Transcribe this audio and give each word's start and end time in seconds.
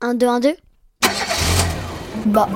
1, 0.00 0.14
2, 0.14 0.26
1, 0.26 0.40
2 0.40 0.56
Bah. 2.26 2.48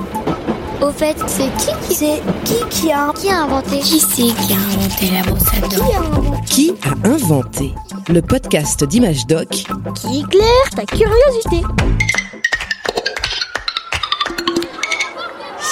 Au 0.81 0.91
fait, 0.91 1.15
c'est 1.27 1.49
qui 1.57 1.87
qui 1.87 1.95
c'est 1.95 2.21
qui 2.45 2.55
qui 2.69 2.91
a 2.91 3.11
qui 3.13 3.29
a 3.29 3.43
inventé? 3.43 3.79
Qui 3.79 3.99
c'est 3.99 4.33
qui 4.33 4.53
a 4.53 4.57
inventé 4.57 5.11
la 5.11 5.21
brosse 5.23 5.47
à 5.47 5.67
Qui 5.67 5.77
dents 5.77 5.85
a 5.93 5.99
inventé? 5.99 6.45
Qui 6.45 6.73
a 6.83 7.07
inventé 7.07 7.73
Le 8.09 8.21
podcast 8.21 8.83
d'Image 8.85 9.27
Doc? 9.27 9.49
Qui 9.49 10.19
éclaire 10.21 10.69
ta 10.75 10.85
curiosité 10.85 11.61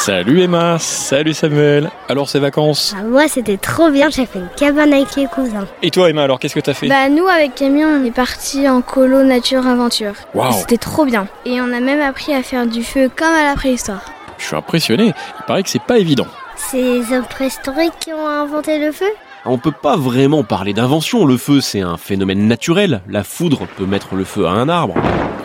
Salut 0.04 0.42
Emma, 0.42 0.80
salut 0.80 1.36
Samuel. 1.36 1.92
Alors 2.10 2.28
ces 2.28 2.40
vacances 2.40 2.96
Ah, 2.98 3.04
moi, 3.04 3.28
c'était 3.28 3.58
trop 3.58 3.92
bien. 3.92 4.10
J'ai 4.10 4.26
fait 4.26 4.40
une 4.40 4.48
cabane 4.58 4.92
avec 4.94 5.16
les 5.16 5.28
cousins. 5.28 5.68
Et 5.84 5.92
toi 5.92 6.10
Emma, 6.10 6.24
alors 6.24 6.40
qu'est-ce 6.40 6.56
que 6.56 6.60
t'as 6.60 6.74
fait 6.74 6.88
Bah, 6.88 7.08
nous, 7.08 7.28
avec 7.28 7.54
Camille, 7.54 7.86
on 7.86 8.04
est 8.04 8.10
partis 8.10 8.68
en 8.68 8.82
colo 8.82 9.22
nature 9.22 9.68
aventure. 9.68 10.14
Waouh. 10.34 10.54
C'était 10.54 10.80
trop 10.80 11.06
bien. 11.06 11.28
Et 11.46 11.62
on 11.62 11.72
a 11.72 11.80
même 11.80 12.02
appris 12.02 12.34
à 12.34 12.42
faire 12.42 12.66
du 12.66 12.84
feu 12.84 13.12
comme 13.16 13.28
à 13.28 13.44
la 13.44 13.54
préhistoire. 13.54 14.02
Je 14.40 14.46
suis 14.48 14.56
impressionné. 14.56 15.14
Il 15.40 15.46
paraît 15.46 15.62
que 15.62 15.70
c'est 15.70 15.84
pas 15.84 16.00
évident. 16.00 16.26
C'est 16.56 16.82
les 16.82 17.14
hommes 17.14 17.28
préhistoriques 17.30 17.94
qui 18.00 18.12
ont 18.12 18.28
inventé 18.28 18.80
le 18.80 18.92
feu 18.92 19.06
On 19.46 19.60
peut 19.60 19.72
pas 19.72 19.98
vraiment 19.98 20.44
parler 20.44 20.74
d'invention, 20.74 21.26
le 21.26 21.38
feu 21.38 21.62
c'est 21.62 21.82
un 21.82 21.98
phénomène 21.98 22.48
naturel, 22.48 23.02
la 23.08 23.24
foudre 23.24 23.68
peut 23.78 23.86
mettre 23.86 24.16
le 24.16 24.24
feu 24.24 24.48
à 24.48 24.52
un 24.52 24.68
arbre. 24.68 24.96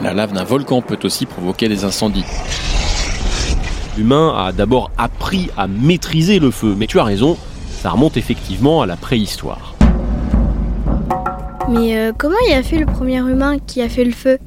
La 0.00 0.14
lave 0.14 0.32
d'un 0.32 0.44
volcan 0.44 0.80
peut 0.80 0.98
aussi 1.04 1.26
provoquer 1.26 1.68
des 1.68 1.84
incendies. 1.84 2.24
L'humain 3.96 4.34
a 4.36 4.52
d'abord 4.52 4.90
appris 4.98 5.48
à 5.56 5.66
maîtriser 5.66 6.38
le 6.38 6.50
feu, 6.50 6.74
mais 6.76 6.86
tu 6.86 6.98
as 6.98 7.04
raison, 7.04 7.38
ça 7.70 7.90
remonte 7.90 8.18
effectivement 8.18 8.82
à 8.82 8.86
la 8.86 8.96
préhistoire. 8.96 9.74
Mais 11.70 11.96
euh, 11.96 12.12
comment 12.16 12.36
il 12.46 12.52
a 12.52 12.62
fait 12.62 12.78
le 12.78 12.84
premier 12.84 13.18
humain 13.18 13.56
qui 13.58 13.80
a 13.80 13.88
fait 13.88 14.04
le 14.04 14.12
feu? 14.12 14.38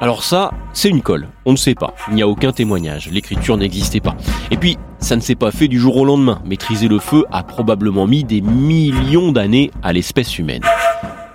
Alors 0.00 0.22
ça, 0.22 0.52
c'est 0.72 0.88
une 0.88 1.02
colle, 1.02 1.28
on 1.46 1.52
ne 1.52 1.56
sait 1.56 1.74
pas, 1.74 1.94
il 2.08 2.14
n'y 2.14 2.22
a 2.22 2.28
aucun 2.28 2.52
témoignage, 2.52 3.08
l'écriture 3.10 3.56
n'existait 3.56 4.00
pas. 4.00 4.14
Et 4.52 4.56
puis, 4.56 4.78
ça 5.00 5.16
ne 5.16 5.20
s'est 5.20 5.34
pas 5.34 5.50
fait 5.50 5.66
du 5.66 5.80
jour 5.80 5.96
au 5.96 6.04
lendemain, 6.04 6.40
maîtriser 6.44 6.86
le 6.86 7.00
feu 7.00 7.24
a 7.32 7.42
probablement 7.42 8.06
mis 8.06 8.22
des 8.22 8.40
millions 8.40 9.32
d'années 9.32 9.72
à 9.82 9.92
l'espèce 9.92 10.38
humaine. 10.38 10.62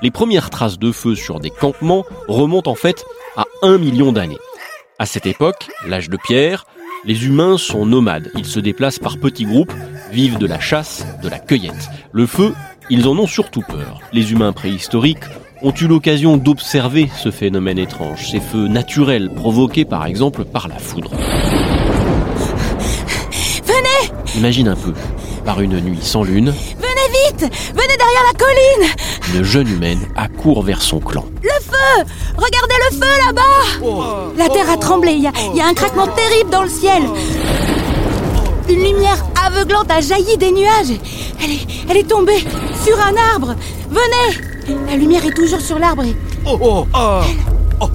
Les 0.02 0.12
premières 0.12 0.50
traces 0.50 0.80
de 0.80 0.92
feu 0.94 1.16
sur 1.16 1.42
des 1.42 1.50
campements 1.50 2.06
remontent 2.30 2.72
en 2.72 2.76
fait 2.76 3.06
à 3.36 3.44
un 3.62 3.78
million 3.78 4.14
d'années. 4.14 4.38
À 5.00 5.06
cette 5.06 5.26
époque, 5.26 5.70
l'âge 5.88 6.10
de 6.10 6.18
pierre, 6.18 6.66
les 7.06 7.26
humains 7.26 7.58
sont 7.58 7.86
nomades. 7.86 8.32
Ils 8.36 8.46
se 8.46 8.60
déplacent 8.60 9.00
par 9.00 9.18
petits 9.18 9.46
groupes, 9.46 9.74
vivent 10.12 10.38
de 10.38 10.48
la 10.48 10.60
chasse, 10.60 11.06
de 11.24 11.30
la 11.30 11.40
cueillette. 11.40 11.90
Le 12.12 12.26
feu, 12.26 12.54
ils 12.90 13.08
en 13.08 13.18
ont 13.18 13.28
surtout 13.28 13.62
peur. 13.62 14.00
Les 14.12 14.32
humains 14.32 14.54
préhistoriques 14.54 15.24
ont 15.62 15.74
eu 15.74 15.88
l'occasion 15.88 16.38
d'observer 16.38 17.10
ce 17.18 17.32
phénomène 17.32 17.78
étrange, 17.78 18.30
ces 18.32 18.40
feux 18.40 18.68
naturels 18.68 19.30
provoqués 19.36 19.86
par 19.86 20.06
exemple 20.06 20.46
par 20.46 20.68
la 20.68 20.78
foudre. 20.78 21.12
Venez 23.66 24.14
Imagine 24.36 24.70
un 24.70 24.76
peu, 24.76 24.94
par 25.46 25.62
une 25.62 25.80
nuit 25.80 26.00
sans 26.02 26.24
lune, 26.24 26.54
Venez 26.78 27.30
vite 27.30 27.42
Venez 27.42 27.98
derrière 27.98 28.24
la 28.32 28.40
colline 28.40 28.96
une 29.36 29.44
jeune 29.44 29.68
humaine 29.68 30.00
accourt 30.16 30.64
vers 30.64 30.82
son 30.82 31.00
clan. 31.00 31.26
Le 31.44 31.59
feu 31.80 32.04
Regardez 32.38 32.76
le 32.90 32.96
feu 32.98 33.14
là-bas 33.26 34.34
La 34.38 34.50
terre 34.50 34.70
a 34.70 34.78
tremblé, 34.78 35.12
il 35.14 35.24
y, 35.24 35.28
a- 35.28 35.32
il 35.52 35.58
y 35.58 35.62
a 35.62 35.68
un 35.68 35.74
craquement 35.74 36.08
terrible 36.08 36.50
dans 36.50 36.64
le 36.64 36.70
ciel. 36.70 37.04
Une 38.70 38.84
lumière 38.84 39.26
aveuglante 39.46 39.90
a 39.90 40.00
jailli 40.00 40.38
des 40.38 40.52
nuages. 40.52 40.94
Elle 41.44 41.52
est, 41.52 41.68
elle 41.90 41.98
est 41.98 42.08
tombée 42.08 42.44
sur 42.86 42.98
un 43.00 43.14
arbre. 43.34 43.56
Venez 43.90 44.78
La 44.90 44.96
lumière 44.96 45.26
est 45.26 45.34
toujours 45.34 45.60
sur 45.62 45.80
l'arbre. 45.80 46.04
et- 46.04 46.16
Oh, 46.46 46.58
oh, 46.62 46.88
ah, 46.94 47.22
Oh, 47.82 47.88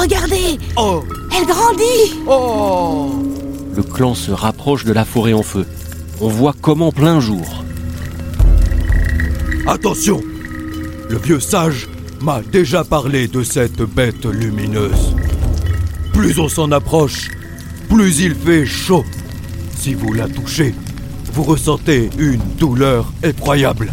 regardez 0.00 0.58
oh, 0.76 1.02
Elle 1.36 1.46
grandit 1.46 2.20
oh. 2.28 3.10
Le 3.74 3.82
clan 3.82 4.14
se 4.14 4.30
rapproche 4.32 4.84
de 4.84 4.92
la 4.92 5.04
forêt 5.04 5.32
en 5.34 5.42
feu. 5.42 5.66
On 6.20 6.28
voit 6.28 6.54
comment 6.60 6.92
plein 6.92 7.20
jour. 7.20 7.44
Attention 9.66 10.20
Le 11.08 11.16
vieux 11.18 11.40
sage 11.40 11.88
m'a 12.22 12.40
déjà 12.40 12.84
parlé 12.84 13.26
de 13.26 13.42
cette 13.42 13.82
bête 13.82 14.24
lumineuse. 14.26 15.16
Plus 16.12 16.38
on 16.38 16.48
s'en 16.48 16.70
approche, 16.70 17.28
plus 17.88 18.20
il 18.20 18.34
fait 18.36 18.64
chaud. 18.64 19.04
Si 19.76 19.94
vous 19.94 20.12
la 20.12 20.28
touchez, 20.28 20.72
vous 21.32 21.42
ressentez 21.42 22.10
une 22.18 22.40
douleur 22.58 23.12
effroyable. 23.24 23.92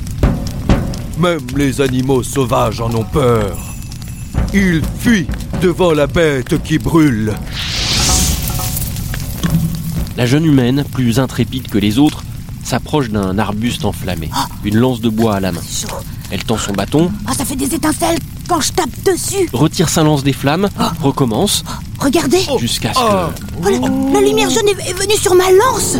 Même 1.17 1.39
les 1.55 1.81
animaux 1.81 2.21
sauvages 2.21 2.81
en 2.81 2.93
ont 2.93 3.03
peur. 3.03 3.57
Ils 4.53 4.81
fuient 4.99 5.27
devant 5.61 5.93
la 5.93 6.05
bête 6.05 6.61
qui 6.61 6.77
brûle. 6.77 7.33
La 10.17 10.27
jeune 10.27 10.45
humaine, 10.45 10.83
plus 10.91 11.19
intrépide 11.19 11.67
que 11.67 11.79
les 11.79 11.97
autres, 11.97 12.23
s'approche 12.63 13.09
d'un 13.09 13.39
arbuste 13.39 13.85
enflammé, 13.85 14.29
une 14.63 14.77
lance 14.77 15.01
de 15.01 15.09
bois 15.09 15.35
à 15.35 15.39
la 15.39 15.51
main. 15.51 15.61
Elle 16.31 16.43
tend 16.43 16.57
son 16.57 16.73
bâton, 16.73 17.11
Ah, 17.27 17.33
ça 17.33 17.43
fait 17.45 17.55
des 17.55 17.73
étincelles 17.73 18.19
quand 18.47 18.61
je 18.61 18.71
tape 18.71 18.89
dessus. 19.05 19.49
retire 19.53 19.89
sa 19.89 20.03
lance 20.03 20.23
des 20.23 20.33
flammes, 20.33 20.69
recommence, 21.01 21.63
Regardez 21.99 22.39
jusqu'à 22.59 22.93
ce 22.93 22.99
que... 22.99 23.03
Oh, 23.03 23.63
la, 23.63 23.71
la 24.19 24.25
lumière 24.25 24.49
jaune 24.49 24.67
est, 24.69 24.89
est 24.89 24.93
venue 24.93 25.17
sur 25.21 25.35
ma 25.35 25.51
lance 25.51 25.97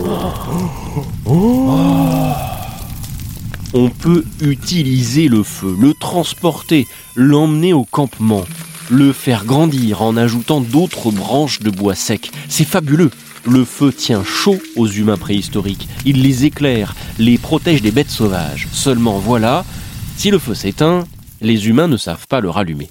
On 3.74 3.90
peut 3.90 4.24
utiliser 4.42 5.28
le 5.28 5.44
feu, 5.44 5.76
le 5.80 5.94
transporter, 5.94 6.88
l'emmener 7.16 7.74
au 7.74 7.84
campement, 7.84 8.44
le 8.90 9.14
faire 9.14 9.46
grandir 9.46 10.02
en 10.02 10.18
ajoutant 10.18 10.62
d'autres 10.62 11.12
branches 11.12 11.60
de 11.60 11.70
bois 11.70 11.96
sec. 11.96 12.32
C'est 12.48 12.66
fabuleux. 12.68 13.12
Le 13.46 13.64
feu 13.64 13.94
tient 13.94 14.24
chaud 14.24 14.58
aux 14.76 14.88
humains 14.88 15.18
préhistoriques. 15.18 15.88
Il 16.06 16.24
les 16.24 16.46
éclaire, 16.46 16.96
les 17.20 17.38
protège 17.38 17.82
des 17.82 17.92
bêtes 17.92 18.10
sauvages. 18.10 18.68
Seulement 18.74 19.20
voilà, 19.20 19.64
si 20.20 20.32
le 20.32 20.38
feu 20.38 20.54
s'éteint, 20.54 21.08
les 21.40 21.70
humains 21.70 21.88
ne 21.88 21.96
savent 21.96 22.28
pas 22.28 22.42
le 22.42 22.50
rallumer. 22.50 22.90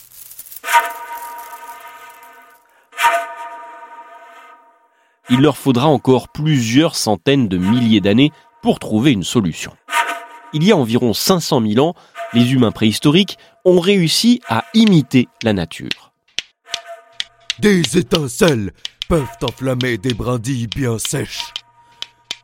Il 5.28 5.40
leur 5.40 5.58
faudra 5.58 5.88
encore 5.88 6.28
plusieurs 6.28 6.96
centaines 6.96 7.46
de 7.46 7.58
milliers 7.58 8.00
d'années 8.00 8.32
pour 8.62 8.78
trouver 8.78 9.12
une 9.12 9.24
solution. 9.24 9.76
Il 10.54 10.64
y 10.64 10.72
a 10.72 10.76
environ 10.78 11.12
500 11.12 11.60
000 11.74 11.86
ans, 11.86 11.92
les 12.32 12.54
humains 12.54 12.72
préhistoriques 12.72 13.36
ont 13.66 13.78
réussi 13.78 14.40
à 14.48 14.64
imiter 14.72 15.28
la 15.42 15.52
nature. 15.52 16.12
Des 17.58 17.98
étincelles 17.98 18.72
peuvent 19.06 19.28
enflammer 19.42 19.98
des 19.98 20.14
brindilles 20.14 20.66
bien 20.66 20.98
sèches. 20.98 21.52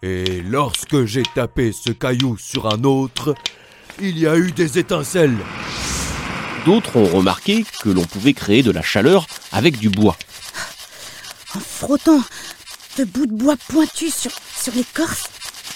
Et 0.03 0.43
lorsque 0.43 1.07
j'ai 1.07 1.23
tapé 1.23 1.73
ce 1.73 1.91
caillou 1.91 2.37
sur 2.37 2.67
un 2.67 2.85
autre, 2.85 3.35
il 4.01 4.19
y 4.19 4.27
a 4.27 4.37
eu 4.37 4.53
des 4.53 4.79
étincelles. 4.79 5.39
D'autres 6.65 6.97
ont 6.97 7.07
remarqué 7.07 7.65
que 7.83 7.91
l'on 7.91 8.05
pouvait 8.05 8.33
créer 8.33 8.63
de 8.63 8.71
la 8.71 8.83
chaleur 8.83 9.27
avec 9.53 9.79
du 9.79 9.91
bois. 9.91 10.17
En 11.55 11.61
frottant 11.61 12.23
ce 12.97 13.03
bout 13.03 13.27
de 13.27 13.35
bois 13.35 13.57
pointu 13.69 14.11
sur, 14.11 14.31
sur 14.57 14.73
l'écorce, 14.75 15.25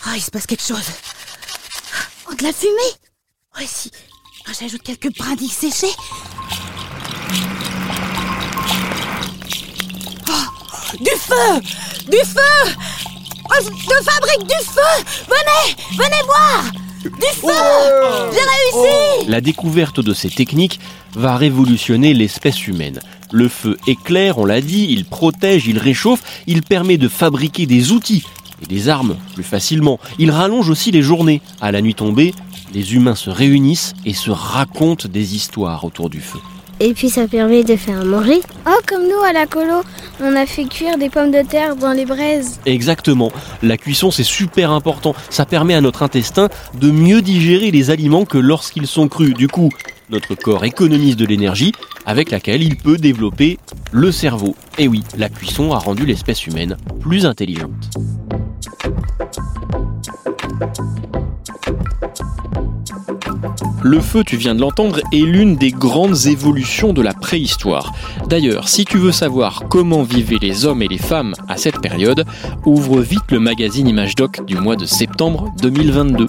ah, 0.06 0.12
il 0.16 0.22
se 0.22 0.30
passe 0.30 0.46
quelque 0.46 0.66
chose. 0.66 0.90
Oh, 2.30 2.34
de 2.34 2.42
la 2.42 2.52
fumée. 2.52 2.72
Oh, 3.56 3.64
si 3.66 3.90
ah, 4.46 4.52
j'ajoute 4.58 4.82
quelques 4.82 5.14
brindilles 5.16 5.48
séchées. 5.48 5.94
Oh, 10.28 10.96
Du 11.00 11.10
feu. 11.10 11.60
Du 12.08 12.18
feu. 12.18 12.74
Oh, 13.50 13.62
je 13.62 14.04
fabrique 14.04 14.46
du 14.46 14.64
feu. 14.64 15.04
Venez 15.28 15.76
Venez 15.96 16.22
voir 16.24 16.87
Du 17.02 17.10
feu 17.10 17.48
J'ai 18.32 18.80
réussi 18.80 19.28
La 19.28 19.40
découverte 19.40 20.00
de 20.00 20.12
ces 20.12 20.30
techniques 20.30 20.80
va 21.14 21.36
révolutionner 21.36 22.12
l'espèce 22.12 22.66
humaine. 22.66 23.00
Le 23.30 23.48
feu 23.48 23.76
éclaire, 23.86 24.38
on 24.38 24.44
l'a 24.44 24.60
dit, 24.60 24.88
il 24.90 25.04
protège, 25.04 25.66
il 25.66 25.78
réchauffe, 25.78 26.22
il 26.46 26.62
permet 26.62 26.96
de 26.96 27.08
fabriquer 27.08 27.66
des 27.66 27.92
outils 27.92 28.24
et 28.62 28.66
des 28.66 28.88
armes 28.88 29.16
plus 29.34 29.44
facilement. 29.44 30.00
Il 30.18 30.30
rallonge 30.30 30.70
aussi 30.70 30.90
les 30.90 31.02
journées. 31.02 31.40
À 31.60 31.70
la 31.70 31.82
nuit 31.82 31.94
tombée, 31.94 32.34
les 32.74 32.94
humains 32.94 33.14
se 33.14 33.30
réunissent 33.30 33.94
et 34.04 34.14
se 34.14 34.30
racontent 34.30 35.08
des 35.08 35.36
histoires 35.36 35.84
autour 35.84 36.10
du 36.10 36.20
feu. 36.20 36.40
Et 36.80 36.94
puis 36.94 37.10
ça 37.10 37.26
permet 37.26 37.64
de 37.64 37.76
faire 37.76 38.04
manger. 38.04 38.40
Oh, 38.66 38.78
comme 38.86 39.02
nous 39.02 39.20
à 39.28 39.32
la 39.32 39.46
colo, 39.46 39.82
on 40.20 40.36
a 40.36 40.46
fait 40.46 40.64
cuire 40.64 40.96
des 40.96 41.10
pommes 41.10 41.30
de 41.30 41.42
terre 41.42 41.74
dans 41.74 41.92
les 41.92 42.04
braises. 42.04 42.60
Exactement. 42.66 43.32
La 43.62 43.76
cuisson, 43.76 44.10
c'est 44.10 44.24
super 44.24 44.70
important. 44.70 45.14
Ça 45.30 45.44
permet 45.44 45.74
à 45.74 45.80
notre 45.80 46.02
intestin 46.02 46.48
de 46.74 46.90
mieux 46.90 47.20
digérer 47.20 47.70
les 47.70 47.90
aliments 47.90 48.24
que 48.24 48.38
lorsqu'ils 48.38 48.86
sont 48.86 49.08
crus. 49.08 49.34
Du 49.34 49.48
coup, 49.48 49.70
notre 50.10 50.34
corps 50.34 50.64
économise 50.64 51.16
de 51.16 51.26
l'énergie 51.26 51.72
avec 52.06 52.30
laquelle 52.30 52.62
il 52.62 52.76
peut 52.76 52.96
développer 52.96 53.58
le 53.90 54.12
cerveau. 54.12 54.54
Et 54.78 54.88
oui, 54.88 55.02
la 55.16 55.28
cuisson 55.28 55.72
a 55.72 55.78
rendu 55.78 56.06
l'espèce 56.06 56.46
humaine 56.46 56.76
plus 57.00 57.26
intelligente. 57.26 57.90
Le 63.82 64.00
feu, 64.00 64.24
tu 64.24 64.36
viens 64.36 64.54
de 64.54 64.60
l'entendre, 64.60 65.00
est 65.12 65.24
l'une 65.24 65.56
des 65.56 65.70
grandes 65.70 66.26
évolutions 66.26 66.92
de 66.92 67.00
la 67.00 67.14
préhistoire. 67.14 67.92
D'ailleurs, 68.26 68.68
si 68.68 68.84
tu 68.84 68.98
veux 68.98 69.12
savoir 69.12 69.64
comment 69.68 70.02
vivaient 70.02 70.38
les 70.40 70.64
hommes 70.64 70.82
et 70.82 70.88
les 70.88 70.98
femmes 70.98 71.34
à 71.48 71.56
cette 71.56 71.80
période, 71.80 72.24
ouvre 72.66 73.00
vite 73.00 73.30
le 73.30 73.38
magazine 73.38 73.86
Image 73.86 74.16
Doc 74.16 74.44
du 74.44 74.56
mois 74.56 74.76
de 74.76 74.84
septembre 74.84 75.52
2022. 75.62 76.26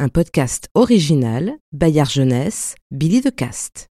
Un 0.00 0.08
podcast 0.08 0.68
original, 0.74 1.52
Bayard 1.72 2.10
Jeunesse, 2.10 2.74
Billy 2.90 3.20
de 3.20 3.30
Cast. 3.30 3.91